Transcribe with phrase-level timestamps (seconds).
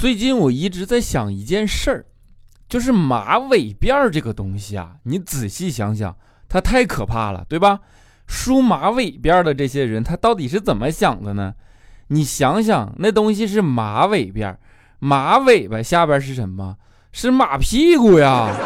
[0.00, 2.06] 最近我一直在想一件事儿，
[2.70, 6.16] 就是马尾辫儿这个东西啊，你仔细想想，
[6.48, 7.80] 它太可怕了，对吧？
[8.26, 11.52] 梳马尾辫儿的这些人，他到底是怎么想的呢？
[12.06, 14.58] 你想想，那东西是马尾辫儿，
[15.00, 16.78] 马尾巴下边是什么？
[17.12, 18.56] 是马屁股呀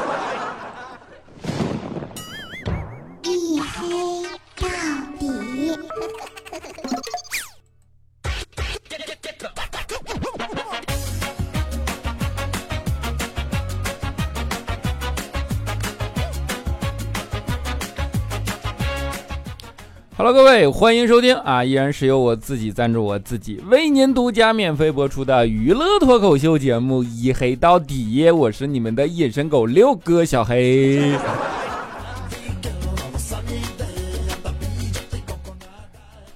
[20.17, 21.65] ！Hello，各位，欢迎收听啊！
[21.65, 31.17] 依然是由我自己赞助我自己，为您独家免费播出的娱乐脱口秀节目《一黑到底》，我是你们的隐身狗六哥小黑。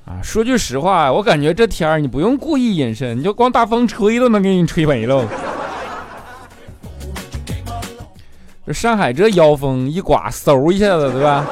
[0.06, 5.24] 啊，说句实话，我感觉这天儿你不用故意隐身，你就光大风吹都能给你吹没了。
[8.66, 11.48] 这上海这妖风一刮，嗖一下子，对吧？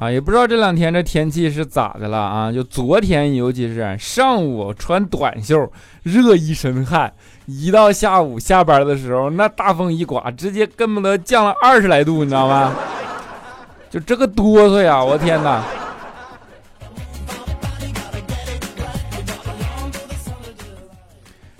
[0.00, 2.50] 啊，也不知道这两天这天气是咋的了啊？
[2.50, 5.70] 就昨天，尤其是上午穿短袖，
[6.02, 7.12] 热一身汗，
[7.44, 12.74] 一到下午下班的时候，那大风一刮，直接恨不得降了二十来度，你知道吗？
[13.90, 15.62] 就这个哆嗦呀，我天哪！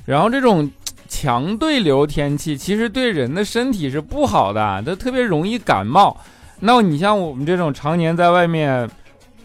[0.07, 0.71] 然后这种
[1.11, 6.19] 强对流天气，其实对人的身体是不好的，它特别容易感冒。
[6.61, 8.89] 那你像我们这种常年在外面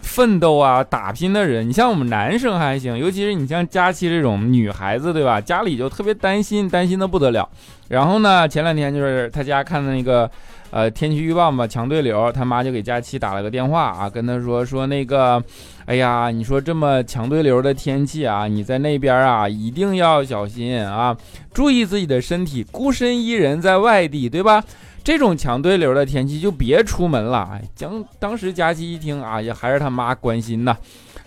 [0.02, 5.42] 奋斗啊、打拼的人，你像我们男生还行，尤其是你像佳期这种女孩子，对吧？
[5.42, 7.50] 家里就特别担心，担心的不得了。
[7.88, 10.30] 然后呢，前两天就是他家看的那个
[10.70, 15.42] 呃天气预报嘛，强对流，他妈就给佳期打了个电话啊，跟他说说那个，
[15.86, 21.16] 哎呀，你说这么强对流的天气啊，你在那边啊一定要小心啊，
[21.54, 24.64] 注意自己的身体，孤身一人在外地，对吧？
[25.06, 27.62] 这种强对流的天气就别出门了。
[27.76, 30.76] 将当时佳琪一听啊，也还是他妈关心呐，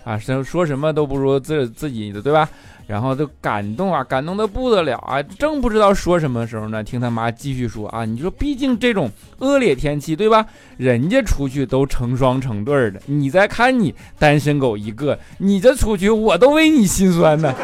[0.03, 2.49] 啊，说说什么都不如自自己的，对吧？
[2.87, 10.45] 然后都感动啊，感动的不得了啊，正不知道说什么时候呢，听他妈继续说啊，你说毕竟这种恶劣天气，对吧？
[10.75, 17.55] 人家出去都成双成对的，你再看你单身狗一个，你这出去我都为你心酸呢。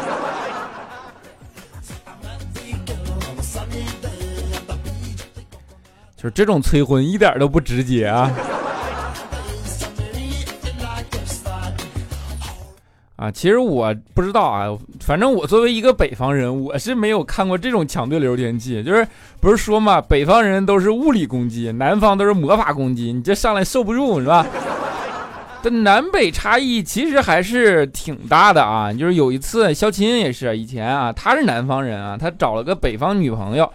[6.25, 8.31] 就这种催婚一点都不直接啊！
[13.15, 18.81] 啊，其实我不知道啊，反正我作为一个北方人，我是没有看过这种强对流天气。
[18.81, 19.07] 就是
[19.39, 24.47] 不是说嘛，北方人都是物理攻击，南方都是魔法攻击，你这上来受不住是吧？
[25.61, 28.91] 这南北差异其实还是挺大的啊。
[28.91, 33.71] 就是有一次，肖琴也是以前啊，他是南方人啊，他找了个北方女朋友。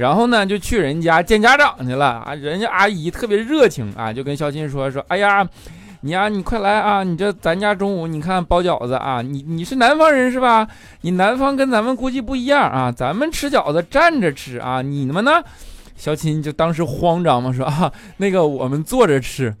[0.00, 2.34] 然后呢，就去人家见家长去了啊！
[2.34, 5.46] 人家阿姨特别热情啊，就跟肖钦说说：“哎呀，
[6.00, 7.04] 你呀，你快来啊！
[7.04, 9.20] 你这咱家中午你看包饺子啊！
[9.20, 10.66] 你你是南方人是吧？
[11.02, 12.90] 你南方跟咱们估计不一样啊！
[12.90, 14.80] 咱们吃饺子站着吃啊！
[14.80, 15.32] 你们呢？”
[15.98, 19.54] 肖钦就当时慌张嘛，说：“啊，那个我们坐着吃。”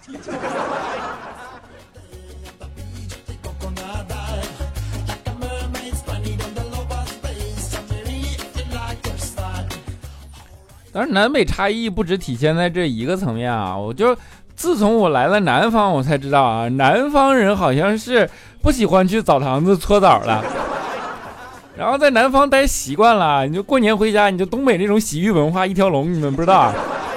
[11.00, 13.74] 但是南北差异不只体现在这一个层面啊！
[13.74, 14.14] 我就
[14.54, 18.28] 自从我来了南方，我才知道啊，南方人好像是
[18.60, 20.44] 不喜欢去澡堂子搓澡了。
[21.74, 26.70] 然后在南方待习惯了，你就过年回家，你就东北那种洗浴文化一条龙，你们不知道？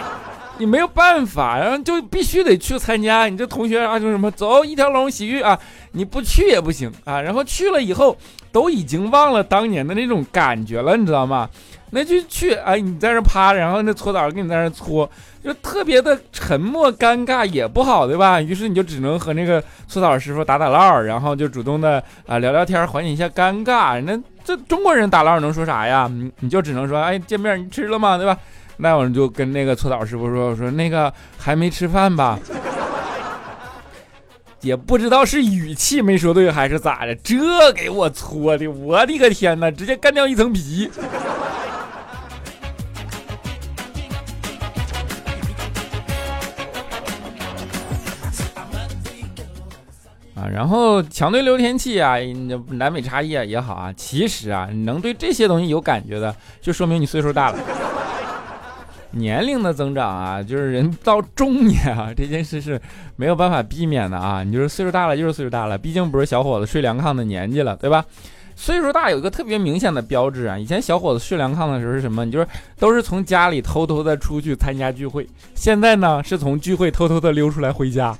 [0.59, 3.25] 你没有办法，然后就必须得去参加。
[3.25, 5.59] 你这同学啊，就什么走一条龙洗浴啊，
[5.91, 7.19] 你不去也不行啊。
[7.19, 8.15] 然后去了以后，
[8.49, 11.49] 都已经忘了当年的那种感觉了，你知道吗？
[11.95, 15.07] 那就去，哎，你在那趴着，然后那搓澡给你在那搓，
[15.43, 18.41] 就特别的沉默尴尬，也不好，对吧？
[18.41, 24.01] 于是你就只能和那个搓澡师傅打打闹，然后就主动的啊聊聊天，缓解一下尴尬。
[24.01, 26.09] 那这中国人打闹能说啥呀？
[26.11, 28.17] 你你就只能说，哎，见面你吃了吗？
[28.17, 28.35] 对吧？
[28.77, 32.39] 那我就跟那个搓澡师傅说，我说那个还没吃饭吧？
[34.61, 40.89] 也不知道是语气没说对还是咋的，这给我搓的，我的个天哪，直接干掉一层皮。
[50.51, 52.15] 然后强对流天气啊，
[52.69, 57.57] 南北差异啊也好啊，其实啊，你能对这些东西有感觉的，就说明你岁数大了。
[59.11, 62.81] 年龄的增长啊，就是人到中年啊，这件事是
[63.15, 64.43] 没有办法避免的啊。
[64.43, 68.03] 你就是岁数大了，就是岁数大了，毕竟不是小伙子睡凉炕的年纪了，对吧？
[68.55, 72.25] 岁数大有一个特别明显的标志啊，以前小伙子睡凉炕的时候是什么？
[72.25, 72.47] 你就是
[72.79, 78.15] 都是从家里偷偷的出去参加聚会，现在呢是从聚会偷偷的溜出来回家。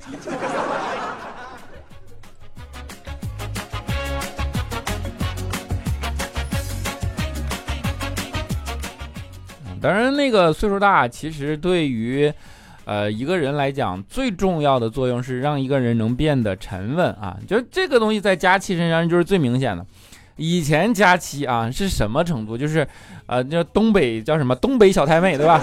[9.84, 12.32] 当然，那个岁数大，其实对于，
[12.86, 17.36] 呃，一个人来讲，最重要的作用是让一个人能变得沉稳啊。
[17.46, 19.84] 就这个东西在佳期身上就是最明显的。
[20.36, 22.56] 以前佳期啊是什么程度？
[22.56, 22.88] 就是，
[23.26, 24.56] 呃，叫东北叫什么？
[24.56, 25.62] 东北小太妹，对吧？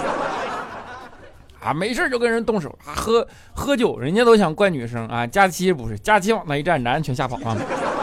[1.60, 5.26] 啊，没事就跟人动手啊，喝喝酒，人家都想怪女生啊。
[5.26, 7.56] 佳期不是，佳期往那一站，男人全吓跑啊。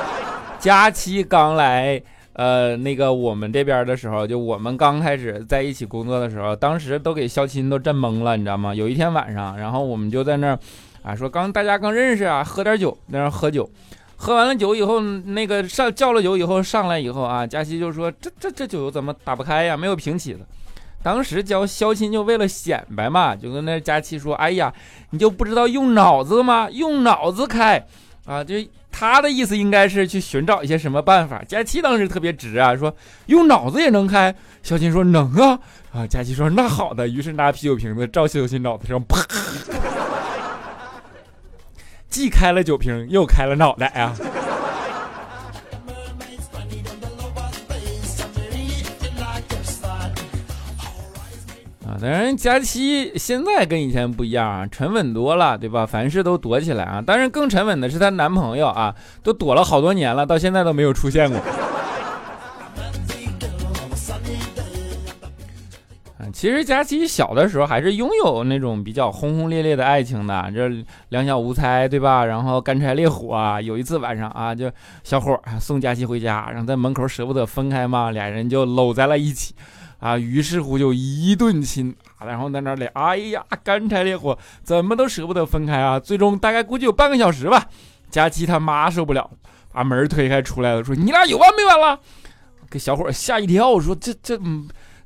[0.59, 2.03] 佳期刚来。
[2.39, 8.73] 呃，那个我们这边的时候，就我们刚开始在一起工作的时候，当时都给肖钦都震懵了，你知道吗？
[8.73, 10.59] 有一天晚上，然后我们就在那儿，
[11.03, 13.69] 啊，说刚大家刚认识啊，喝点酒，在那儿喝酒，
[14.15, 19.75] 喝完了酒以后，那个上叫了酒以后上来以后啊，佳琪就说这这这酒怎么打不开呀？
[19.75, 20.39] 没有瓶起子。
[21.03, 24.73] 当时叫肖钦就为了显摆嘛，就跟那佳琪说，哎呀，
[25.09, 26.69] 你就不知道用脑子吗？
[26.71, 27.85] 用脑子开。
[28.25, 28.55] 啊，就
[28.91, 31.41] 他的意思应该是去寻找一些什么办法。
[31.47, 32.93] 佳琪当时特别直啊，说
[33.27, 34.33] 用脑子也能开。
[34.61, 35.59] 小琴说能啊，
[35.93, 39.17] 啊，佳琪说那好的，于是拿啤酒瓶子照小琴脑袋上啪，
[42.09, 44.13] 既开了酒瓶，又开了脑袋啊。
[52.01, 55.85] 当然，佳期现在跟以前不一样啊，沉稳多了，对吧？
[55.85, 57.01] 凡事都躲起来啊。
[57.01, 61.37] 当然，更沉稳的是她男朋友啊，都躲了好多年了，到现在都没有出现过。
[66.31, 70.69] 其实佳期小的时候还是拥有那种比较轰轰烈烈的爱情的，这
[71.09, 72.23] 两小无猜，对吧？
[72.23, 73.59] 然后干柴烈火啊。
[73.59, 74.71] 有一次晚上啊，就
[75.03, 79.53] 小伙送佳期回家，然后在门口舍不得分开嘛，俩人就搂在了一起。
[79.99, 85.99] 啊，于是乎就一顿亲，然后在那里，哎呀，干柴烈火，怎么都舍不得分开啊！
[85.99, 87.67] 最终大概估计有半个小时吧，
[88.09, 89.29] 佳琪他妈受不了，
[89.71, 91.99] 把门推开出来了，说：“你俩有完没完了？”
[92.71, 94.39] 给小伙吓一跳，说：“这这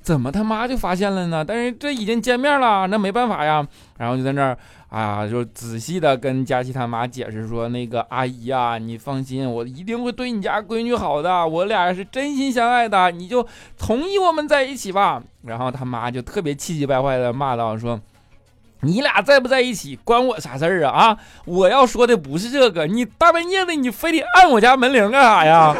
[0.01, 1.44] 怎么他妈就发现了呢？
[1.44, 3.66] 但是这已经见面了，那没办法呀。”
[3.98, 4.57] 然后就在那儿。
[4.94, 15.24] 啊，就仔细的跟佳琪他妈解释说，那个阿姨啊，你放心，我一定会对你家闺女好的，我俩是真心相爱的，你就同意我们在一起吧。
[15.42, 18.00] 然后他妈就特别气急败坏的骂道说，
[18.81, 20.92] 你俩在不在一起关我啥事儿啊？
[20.92, 25.75] 啊，我要说的不是这个，你大半夜的你非得按我家门铃干啥呀？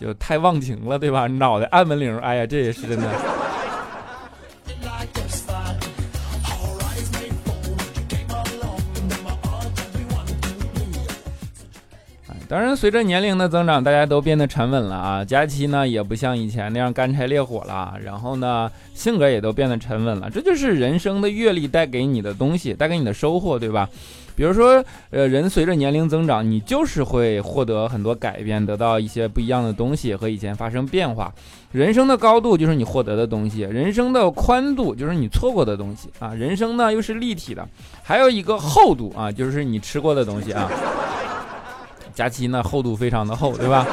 [0.00, 1.26] 就太忘情了，对吧？
[1.26, 3.06] 脑袋按门铃，哎呀，这也是真的。
[12.48, 15.22] 当然，随着年龄的增长，大家都变得沉稳了啊。
[15.22, 20.30] 佳期呢，也不像以前那样干柴烈火了，然后呢，性格也都变得沉稳了。
[20.30, 23.86] 这就是人生的阅历带给你的东西，带给你的收获，对吧？
[24.34, 31.30] 比如说，呃，人随着年龄增长，你就是会获得很多改变，得到一些不一样的东西，和以前发生变化。
[31.70, 36.32] 人生的高度就是你获得的东西，人生的宽度就是你错过的东西啊。
[36.32, 37.68] 人生呢又是立体的，
[38.02, 40.70] 还有一个厚度啊，就是你吃过的东西啊。
[42.18, 43.86] 假期呢厚度非常的厚，对吧？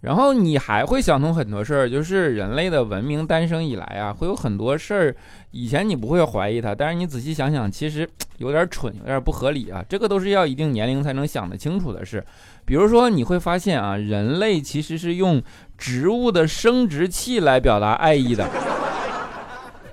[0.00, 5.14] 然后你还会想通很多事儿，就是人类的文明诞生以来啊，会有很多事儿，
[5.50, 8.08] 以前你不会怀疑它，但是你仔细想想，其实
[8.38, 9.84] 有点蠢，有点不合理啊。
[9.86, 12.24] 这个都是要一定年龄才能想得清楚的事。
[12.64, 15.42] 比如说，你会发现啊，人类其实是用
[15.76, 18.48] 植物的生殖器来表达爱意的。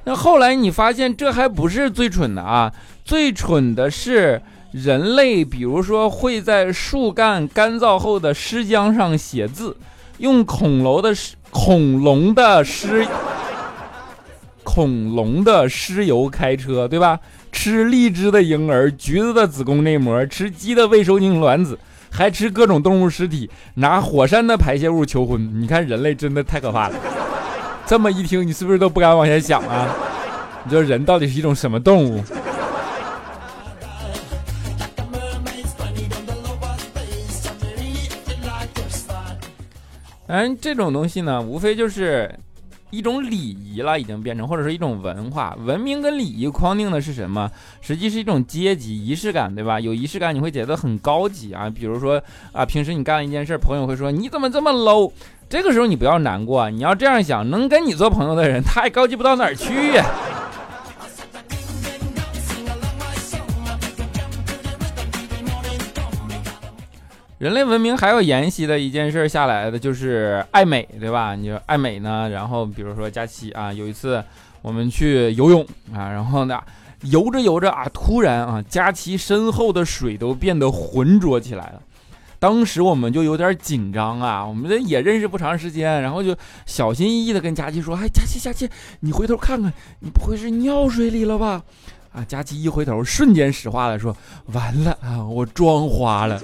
[0.05, 2.73] 那后来你发现这还不是最蠢的啊，
[3.05, 4.41] 最蠢的是
[4.71, 9.77] 人类，比如说会在树干干燥后的尸浆上写字，
[10.17, 13.05] 用恐龙的尸恐龙的尸
[14.63, 17.19] 恐龙的尸油开车，对吧？
[17.51, 21.77] 吃荔枝的婴儿，橘子的子宫内膜，吃鸡的未受精卵子，
[22.11, 25.59] 还吃各种动物尸体，拿火山的排泄物求婚。
[25.59, 26.95] 你看人类真的太可怕了。
[27.89, 29.89] 这么一听，你是不是都不敢往下想啊？
[30.63, 32.23] 你说人到底是一种什么动物？
[40.27, 42.31] 嗯，这种东西呢，无非就是
[42.91, 45.57] 一种礼仪了，已经变成或者是一种文化。
[45.59, 47.49] 文明跟礼仪框定的是什么？
[47.81, 49.79] 实际是一种阶级仪式感，对吧？
[49.79, 51.67] 有仪式感你会觉得很高级啊。
[51.67, 55.11] 比如说啊，平时你干了一件事，朋友会说你怎么这么 low？
[55.49, 60.05] 这个时候你不要难过，你要这样想，能跟你做朋友的人，他也高级不到哪儿去呀。
[67.39, 71.33] 人类文明还有沿袭的一件事下来的就是爱美，对吧？
[71.33, 72.29] 你说爱美呢？
[72.29, 74.23] 然后比如说佳期啊，有一次
[74.61, 76.61] 我们去游泳啊，然后呢
[77.01, 81.81] 游着游着啊，突然啊，佳期身后的水都变得浑浊起来了。
[82.39, 88.69] 当时我们就有点紧张啊，我们这也认识不长时间，然后就小心翼翼的跟佳琪说：“哎，佳琪，佳琪，
[89.01, 91.61] 你回头看看，你不会是尿水里了吧？”
[92.11, 94.15] 啊，佳琪一回头，瞬间石化了，说
[94.53, 96.41] ：“完了啊，我妆花了。”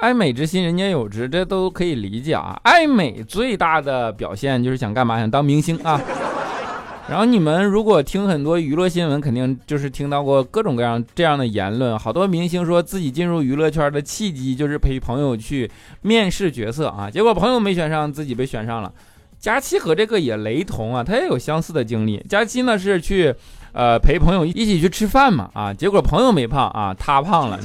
[0.00, 2.58] 爱美之心，人皆有之，这都可以理解啊。
[2.62, 5.18] 爱美最大的表现就是想干嘛？
[5.18, 6.00] 想当明星啊。
[7.06, 11.98] 然后你们如果听很多娱乐新闻，肯定就是听到过各种各样这样的言论。
[11.98, 18.90] 好多明星说自己进入娱乐圈的契机就是陪朋友去面试角色啊，结果朋友没选上，自己被选上了。
[19.38, 22.24] 佳期和这个也雷同啊，他也有相似的经历。
[22.26, 23.34] 佳期呢是去，
[23.74, 27.60] 呃，陪朋友一起去吃饭嘛啊，结果朋友没胖啊，他胖了。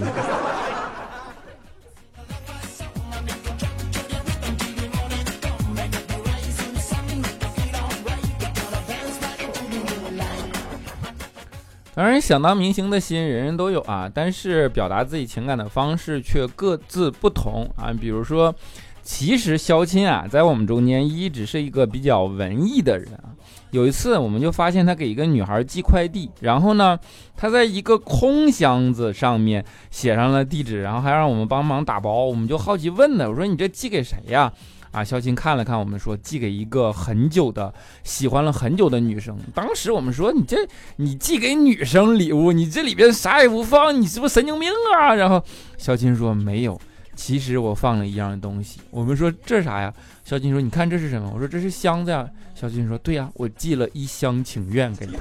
[12.00, 17.92] 当然，想当明星的心人人都有啊，但是表达自己情感的方式却各自不同啊。
[17.92, 18.56] 比如说，
[19.04, 23.36] 其实肖钦啊，在我们中间一直是一个比较文艺的人啊。
[23.72, 26.98] 有一次，我们就发现他给一个女孩寄快递，然后呢，
[27.36, 32.24] 他在一个空箱子上面写上了地址，然后还让我们帮忙打包。
[32.24, 34.54] 我们就好奇问他，我说：“你这寄给谁呀？”，
[34.92, 39.38] 啊肖钦看了看我们，说寄给一个很久的、喜欢了很久的女生。
[39.54, 40.58] 当时我们说，你这
[40.98, 45.14] 你寄给女生礼物，你这里边啥也不放，你是不是神经病啊？
[45.14, 45.44] 然后
[45.78, 46.80] 肖钦说没有，
[47.16, 48.80] 其实我放了一样东西。
[48.90, 49.94] 我们说这是啥呀？
[50.24, 51.32] 肖钦说你看这是什么？
[51.34, 52.28] 我说这是箱子呀。
[52.56, 55.14] 肖钦说对呀，我寄了一厢情愿给你。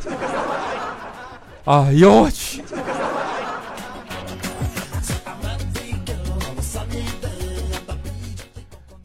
[1.64, 2.62] 哎呦我去！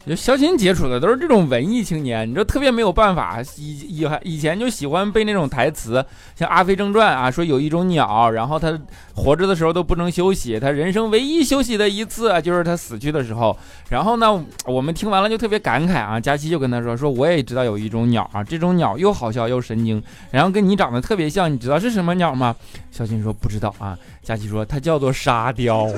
[0.06, 3.40] 就肖钦接触的都是这种文艺青年，你说特别没有办法。
[3.56, 6.04] 以以以前就喜欢背那种台词，
[6.36, 8.78] 像《阿飞正传》啊，说有一种鸟，然后它
[9.14, 13.56] 活着的时候都不能休息，它人生唯一休息的一次就是它死去的时候。
[13.88, 16.20] 然后呢，我们听完了就特别感慨啊。
[16.20, 22.54] 佳琪就跟他说：“说我也知道有一种鸟啊，这种鸟又好笑又神经，然后跟你长得特别像，你知道是什么鸟吗？”
[22.92, 25.88] 肖钦说：“不知道啊。”佳琪说：“它叫做沙雕。”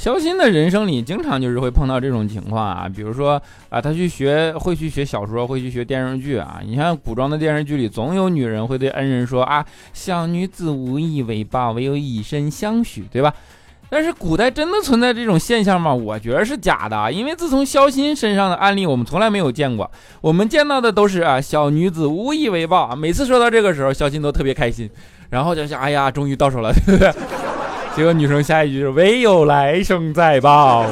[0.00, 3.32] 肖钦的人生里，经常就是会碰到这种情况啊，比如说
[3.68, 6.58] 啊，他去学会去学小说，会去学电视剧啊。
[6.64, 13.34] 你像古装的电视剧里，总有女人会对恩人说啊：“小女子无以为报，唯有以身相许，对吧？”
[13.92, 15.92] 但是古代真的存在这种现象吗？
[15.92, 19.90] 我觉得是假的，因为自从肖钦身上的案例，我们从来没有见过。
[20.22, 22.96] 我们见到的都是啊，小女子无以为报啊。
[22.96, 24.88] 每次说到这个时候，肖钦都特别开心，
[25.28, 27.12] 然后就想：“哎呀，终于到手了，对不对？”
[27.96, 30.86] 结果女生下一句是“唯有来生再报”。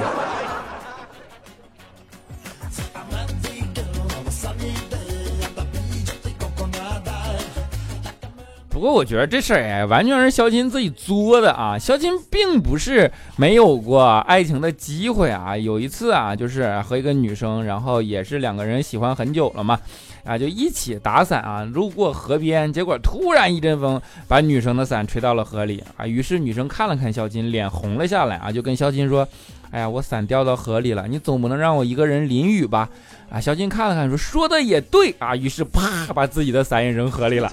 [8.69, 11.77] 不过我觉得这事儿哎，完全是肖钦自己作的啊！
[11.77, 15.57] 肖钦并不是没有过爱情的机会啊。
[15.57, 19.81] 有一次啊，就是和一个女生，然后也是两个人喜欢很久了嘛。
[20.25, 26.07] 啊，就一起打伞啊，路过河边，结果突然一阵风把女生的伞吹到了河里啊。
[26.07, 29.27] 于是女生看了看肖金，脸红了下来啊，就跟肖金说
[29.71, 32.89] ：“哎呀，我伞掉到河里了，你总不能让我一个人淋雨吧？”
[33.31, 37.51] 啊，肖金看了看说：“说的也对啊。”于是啪把自己的伞也扔河里了。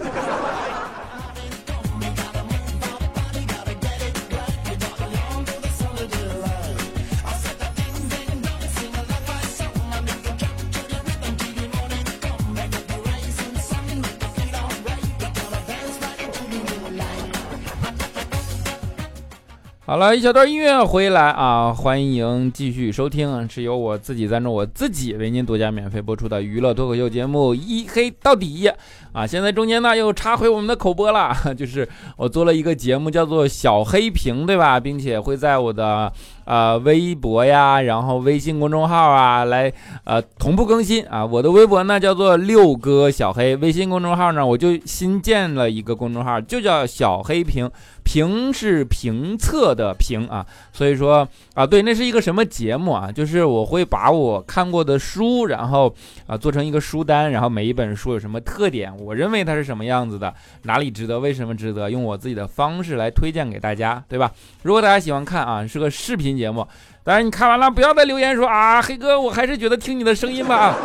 [19.87, 28.67] 好了一小段音乐回来啊，欢迎继续收听，是由我自己赞助我自己为您独家免费播出的娱乐脱口秀节目《一黑到底》
[29.15, 29.25] 啊。
[29.25, 34.79] 现在中间呢又插回我们的口播了，就是我做了一个节目叫做小黑屏，对吧？
[34.79, 36.11] 并且会在我的
[36.43, 39.71] 呃微博呀，然后微信公众号啊来
[40.03, 41.25] 呃同步更新啊。
[41.25, 47.71] 我的微博呢叫做六哥小黑，微信公众号呢我就新建了一个公众号，就叫小黑屏。
[48.07, 53.11] 评是评测的评啊，所以说啊，对，那是一个什么节目啊？
[53.11, 55.91] 就是我会把我看过的书，然后
[56.27, 60.33] 啊做成一个书单，然后每一本书有什么特点，我认为它是什么样子的，
[60.63, 64.31] 哪里值得，为什么值得，用我自己的方式来推荐给大家，对吧？
[64.63, 66.67] 如果大家喜欢看啊，是个视频节目，
[67.03, 70.75] 当然你看完了不要再留言说啊，黑哥，我还是觉得听你的声音吧，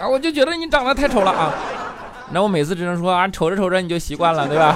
[0.00, 1.52] 啊，我就觉得你长得太丑了啊，
[2.32, 4.74] 那我每次只能说啊，瞅着瞅着你就习惯了，对吧？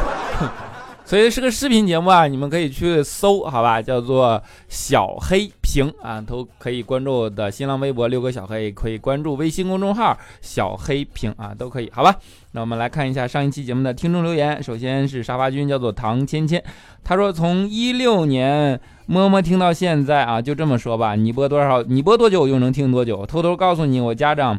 [1.11, 12.15] 所以是个视频节目啊，你们可以去搜，好吧，叫做小黑屏啊，都可以关注我的新浪微博六个小黑，可以关注微信公众号小黑屏啊，都可以，好吧。
[12.53, 16.63] 那我们来看一下上一期节目的听众留言，首先是沙发君，叫做唐芊芊，
[17.03, 23.27] 他说从一六年么么听到现在啊，就这么说吧，你播多少，你播多久又能听多久。
[23.27, 24.57] 偷偷告诉你，我家长，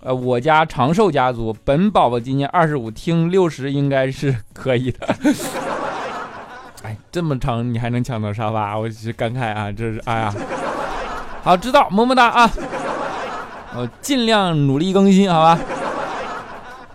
[0.00, 5.16] 呃，我家长寿家族，本宝宝今年二十五，听六十应该是可以的。
[6.84, 10.34] 哎，这么长你还能抢到沙发，我是感慨啊，这是哎呀，
[11.42, 12.50] 好知道，么么哒啊，
[13.74, 15.58] 我尽量努力更新，好吧。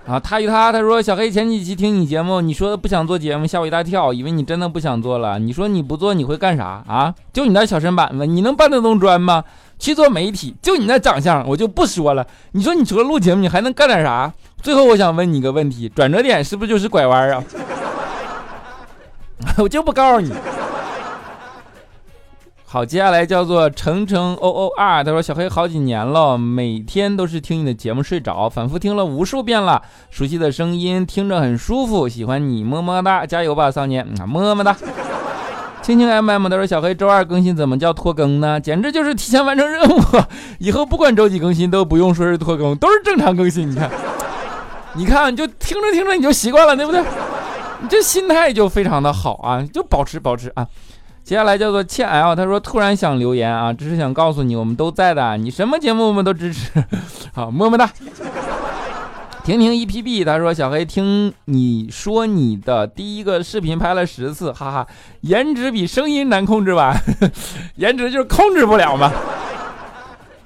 [0.05, 5.39] 啊，他与他他说小黑前几期听你节目，你说不想做节目，吓我一大跳，以为你真的不想做了。
[5.39, 7.11] 你说你不做你会干啥啊？
[7.33, 9.43] 就你那小身板子，你能搬得动砖吗？
[9.79, 12.23] 去做媒体，就你那长相，我就不说了。
[12.51, 14.31] 你说你除了录节目，你还能干点啥？
[14.61, 17.43] 最后我想问你一个问题，转折点是不是就是拐弯啊？
[19.57, 20.33] 我就不告诉你。
[22.65, 29.81] 好，接下来叫做程程 O O R，他说小黑好几年了，每天都是听你的节目睡着，反复听了无数遍了，
[30.11, 34.75] 熟悉的声音听着很舒服，喜欢你，么么哒，加油吧，少年，么么哒。
[35.81, 38.59] 青青 M M，他说小黑周二更新怎么叫拖更呢？
[38.59, 39.99] 简直就是提前完成任务，
[40.59, 43.71] 以后不管周几更新都不用说是拖更，都是正常更新。
[43.71, 43.89] 你看，
[44.93, 47.01] 你看，就听着听着你就习惯了，对不对？
[47.81, 50.67] 你这心态就非常的好啊，就保持保持啊。
[51.23, 56.71] 接下来叫做倩 L，他说突然想留言啊，只是想告诉你，我们都在的，你什么节目我们都支持。
[57.33, 57.89] 好，么么哒。
[59.43, 64.87] 婷婷 EPB，他说小黑听你说你的第一个视频拍了十次，哈哈，
[65.21, 66.95] 颜值比声音难控制吧？
[67.77, 69.11] 颜值就是控制不了嘛。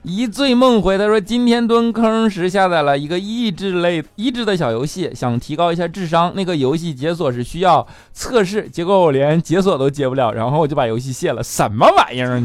[0.04, 6.34] 一醉梦回，他说今天蹲坑时下载了一个益智类益智的小游戏，想提高一下智商。
[6.36, 11.42] 那个游戏解锁是需要测试，结果我连解锁都解不了，然后我就把游戏卸了。
[11.42, 12.44] 什么玩意儿？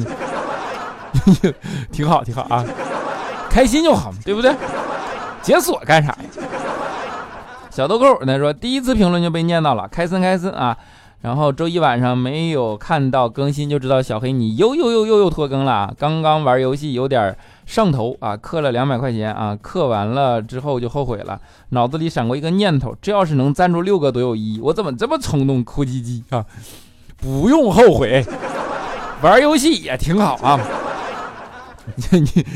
[1.90, 2.64] 挺好，挺好啊，
[3.51, 4.55] 开心就好，对不对？
[5.42, 6.18] 解锁干啥呀？
[7.71, 10.77] 小豆蔻他说第一次评论就被念到了，开森开森啊。
[11.20, 15.92] 然后周一晚上没有看到更新，就知道小黑你又又又又又拖更了。
[15.98, 26.46] 刚刚玩游戏有点上头啊，氪了两百块钱啊，氪完了之后就后悔了，脑子里闪过一个念头，这要是能赞助六个多有意义，我怎么这么冲动哭唧唧啊？
[27.16, 28.24] 不用后悔，
[29.20, 30.61] 玩游戏也挺好啊。
[32.12, 32.46] 你你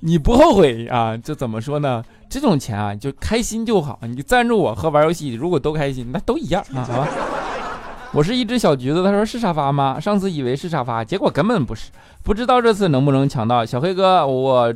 [0.00, 1.16] 你不后悔啊？
[1.16, 2.04] 这怎么说呢？
[2.28, 3.98] 这种钱啊，就开心就好。
[4.02, 7.08] 你赞助我和玩游戏，如果都开心，那都一样啊，好吧？
[8.14, 9.98] 我是一只小橘子，他说是沙发吗？
[9.98, 11.90] 上次以为是沙发，结果根本不是。
[12.22, 13.64] 不知道这次能不能抢到。
[13.64, 14.72] 小黑哥，我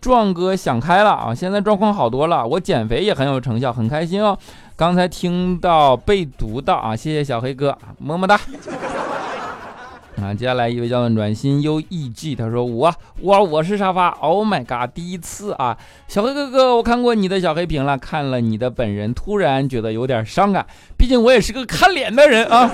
[0.00, 4.38] 壮哥想开了啊，现在状况好多了，我减肥也很有成效，很开心哦。
[4.76, 8.38] 刚才听到被读到啊，谢谢小黑哥，么么哒。
[10.22, 15.76] 啊，接下来一位叫做暖心 U E G，他说我我我是沙发，Oh my god，第一次啊，
[16.08, 22.70] 小黑哥哥，我看过你的小黑屏了，看了你的本人，突然觉得有点伤感，毕竟我也是个看脸的人啊。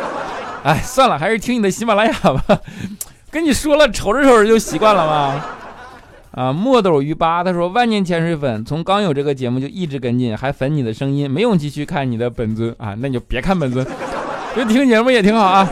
[0.63, 2.43] 哎，算了，还是听你的喜马拉雅吧。
[3.31, 5.45] 跟你说了，瞅着瞅着就习惯了嘛。
[6.31, 13.87] 啊，墨斗鱼八，他说万年潜水粉，从刚有这个节目就一直跟进，还粉你的声音，没勇气去看你的本尊啊，那你就别看本尊，
[14.57, 15.69] 就听节目也挺好啊。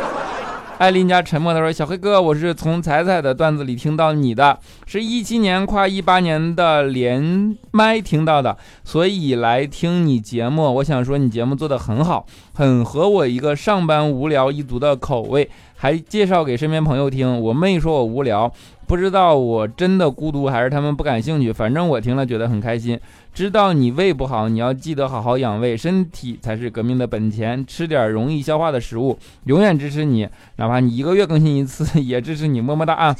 [0.83, 10.75] 艾琳家沉默，他说：“小黑哥，我是从彩彩的段子里听到你的，是一七年跨一八年的连麦听到的，所以来听你节目。
[10.75, 17.41] 我想说，你节目做得很好，很合我一个上班无聊一族的口味，还介绍给身边朋友听。
[17.41, 18.53] 我妹说我无聊。”
[18.93, 23.01] 不知道我真的孤独还是他们不感兴趣，反正我听了觉得很开心。
[23.33, 27.65] 知道你胃不好，你要记得好好养胃，身体才是革命的本钱。
[27.67, 33.17] 吃点容易消化的食物，永远支持你，哪怕你一个月更新一次，也支持你，么么哒啊！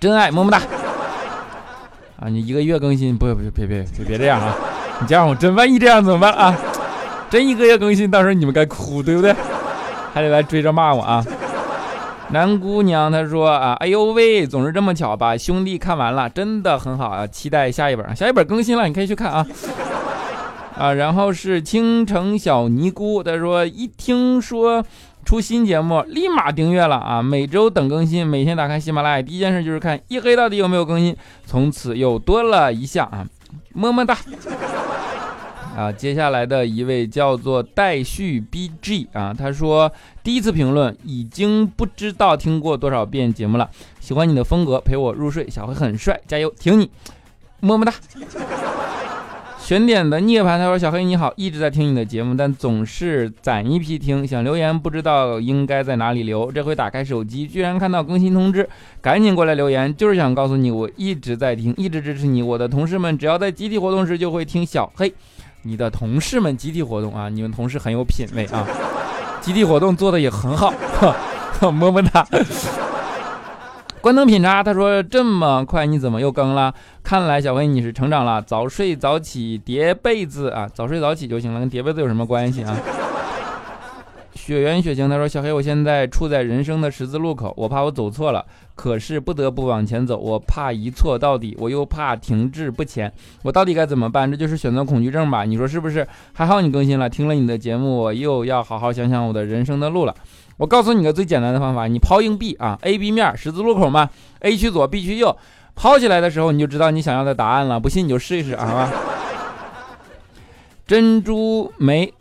[0.00, 0.60] 真爱，么么哒。
[2.18, 4.52] 啊，你一个月更新，不不别别别别这样啊！
[5.00, 6.52] 你这样我真万一这样怎么办啊？
[7.30, 9.32] 真一个月更新，到时候你们该哭对不对？
[10.12, 11.24] 还得来追着骂我啊！
[12.30, 17.26] 南姑娘她说啊，哎呦喂，总是这么巧，吧兄弟看完了，真的很好啊！
[17.26, 19.46] 期待下一本，下一本更新了，你可以去看啊。
[20.76, 24.84] 啊，然后是青城小尼姑，她说一听说
[25.24, 31.14] 出新节目，立马订阅了啊，每周等更新，每天打开喜马拉雅，第一件事就是看一黑到底有没有更新，
[31.46, 33.24] 从此又多了一项啊，
[33.72, 34.16] 么么哒。
[35.76, 39.90] 啊，接下来的一位叫做待续 BG 啊，他说
[40.22, 46.88] 第一次评论，已经不知道听过多少遍节目了，喜欢你的风格，陪我入睡，小黑很帅，加油，挺你，
[47.60, 47.92] 么么哒。
[49.58, 58.68] 悬点的涅槃他说小黑你好，一直在听你的节目，但总是攒一批听，想留言不知道应该在哪里留，这回打开手机居然看到更新通知，
[59.00, 65.12] 赶紧过来留言，就是想告诉你我一直在听，一直支持你，我的同事们只要在集体活动时就会听小黑。
[65.64, 68.66] 你的同事们集体活动啊，你们同事很有品位啊，
[69.40, 70.72] 集体活动做的也很好，
[71.60, 72.26] 么么哒。
[74.00, 76.74] 关灯品茶，他说这么快你怎么又更了？
[77.02, 82.76] 看来小薇你是成长了，早睡早起叠被子啊，早睡早起就行了，跟叠被子有什么关系啊？
[84.34, 88.44] 雪原雪晴他说小黑我现在处在人生的十字路口，我怕我走错了。
[88.74, 93.10] 可是不得不往前走，我怕一错到底，我又怕停滞不前，
[93.42, 94.28] 我到底该怎么办？
[94.28, 95.44] 这就是选择恐惧症吧？
[95.44, 96.06] 你说是不是？
[96.32, 100.14] 还好你更新了，听了你的节目，我又要好好想想我的人生的路了。
[100.56, 105.36] 我告诉你个最简单的方法，你抛硬币啊，A B 面十字路口嘛，A 去左，B 去右，
[105.76, 107.78] 抛起来的时候你就知道你想要的答案了。
[107.78, 108.92] 不信你就试一试啊，好吧？
[110.84, 112.12] 珍珠梅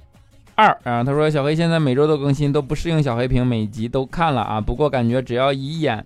[0.55, 6.03] 二啊，他说小黑现在每周都更新，都不适应小黑屏，每集都看了啊，不过感觉只要一眼。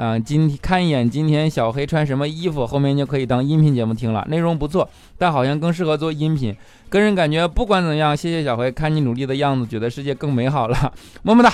[0.00, 4.24] 嗯，今看一眼今天小黑穿什么衣服，后面就可以当音频节目听了。
[4.28, 6.54] 内容不错，但好像更适合做音频。
[6.88, 10.92] 个人感觉，不管怎样，谢谢小黑，看你努力的样子，觉得世界更美好了。
[11.22, 11.52] 么么哒。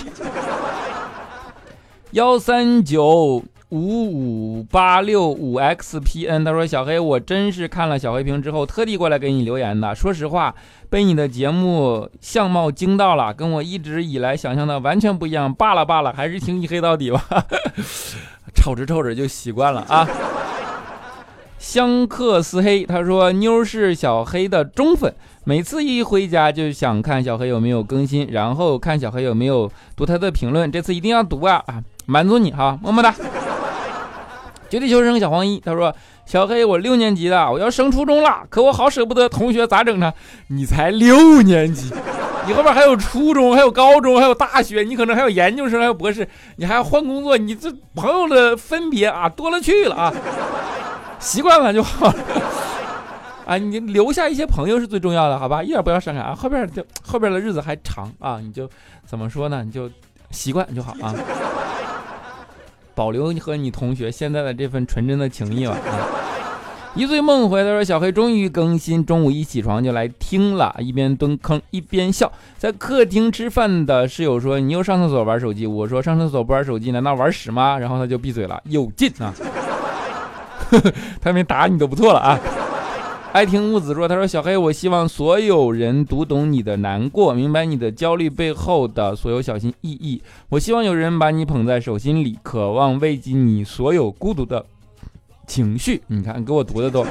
[2.11, 3.43] 幺三九
[3.75, 9.93] 五五八六五 xpn，他说小黑，我真是看了小黑屏之后，特地过来给你留言的。
[9.93, 10.55] 说实话，
[10.89, 15.53] 被你的节目相貌惊到了，跟我一直以来想象的完全不一样。
[15.53, 17.21] 罢了罢了，还是听一黑到底吧。
[18.55, 20.09] 瞅着瞅着就习惯了啊！
[21.59, 30.71] 香克斯黑他说妞是小黑的忠粉，每次一回家就想看小黑有没有更新，然后看小黑有没有读他的评论。
[30.71, 31.83] 这次一定要读啊啊！
[32.07, 33.13] 满足你哈，么么哒！
[34.75, 35.95] 绝地求生小黄一他说
[36.27, 40.13] 小黑我六年级的，我要升初中了，可我好舍不得同学咋整呢？
[40.49, 41.93] 你才六年级。
[42.49, 50.13] 你后边还有初中，还有高中，还有大学，你可能还有研究生，还有博士，你还要换工作，你这朋友的分别啊多了去了啊，
[51.21, 52.17] 习惯了就好了
[53.47, 58.69] 啊，你留下一些朋友是最重要的，好吧，一点不要伤感啊，后边就后边的日子还长啊，你就
[59.07, 59.63] 怎么说呢？
[59.63, 59.89] 你就
[60.31, 61.15] 习惯就好啊，
[62.95, 65.77] 保留你和你同学现在的这份纯真的情谊吧。
[66.97, 72.31] 一醉梦回，他说：“小黑终于更新，中午一起床就来听了，一边蹲坑一边笑。
[72.57, 79.35] 在客厅吃饭的室友说：‘你又上厕所玩手机？’我说：‘上厕所不玩手机，难道玩屎吗？’然后他就闭嘴了，有劲啊！
[81.21, 82.39] 他没打你都不错了啊！
[83.35, 90.23] 爱听木子说，他说：‘小黑，我希望所有人读懂你的难过，明白你的焦虑背后的所有小心翼翼。
[90.51, 94.65] 我希望有人把你捧在手心里，渴望慰藉你所有孤独的。’”
[95.49, 97.05] 情绪，你看给我读的都，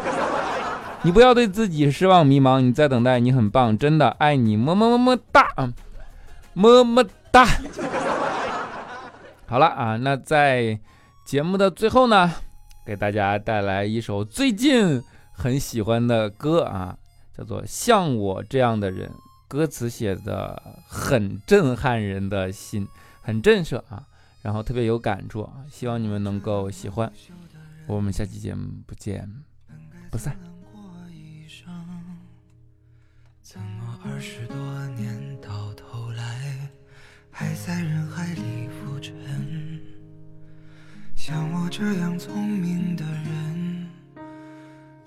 [1.03, 5.45] 你不要对自己失望迷茫，你在等待，你很棒，真的爱你，么么么么哒，
[6.53, 7.45] 么么哒。
[9.45, 10.79] 好了啊，那在
[11.25, 12.31] 节目的最后呢，
[12.85, 15.03] 给大家带来一首最近
[15.33, 16.97] 很喜欢的歌啊，
[17.35, 19.09] 叫做《像我这样的人》，
[19.47, 22.87] 歌词写的很震撼人的心，
[23.21, 24.07] 很震慑啊，
[24.41, 27.11] 然后特别有感触啊，希望你们能够喜欢。
[27.87, 29.29] 我们下期节目不见
[30.09, 30.37] 不散。
[33.41, 34.55] 怎么二十多
[34.95, 36.69] 年到头来
[37.29, 39.13] 还在人海里浮沉？
[41.15, 43.52] 像我这样聪明的人，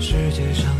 [0.00, 0.79] 世界上